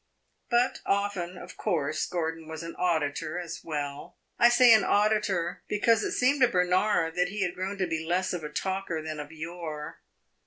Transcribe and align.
But 0.49 0.81
often, 0.83 1.37
of 1.37 1.57
course, 1.57 2.07
Gordon 2.07 2.47
was 2.47 2.63
an 2.63 2.75
auditor 2.77 3.37
as 3.37 3.63
well; 3.63 4.17
I 4.39 4.49
say 4.49 4.73
an 4.73 4.83
auditor, 4.83 5.61
because 5.67 6.01
it 6.03 6.13
seemed 6.13 6.41
to 6.41 6.47
Bernard 6.47 7.13
that 7.17 7.29
he 7.29 7.41
had 7.43 7.53
grown 7.53 7.77
to 7.77 7.85
be 7.85 8.03
less 8.03 8.33
of 8.33 8.43
a 8.43 8.49
talker 8.49 9.03
than 9.03 9.19
of 9.19 9.31
yore. 9.31 9.99